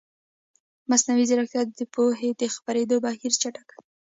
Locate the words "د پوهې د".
1.79-2.41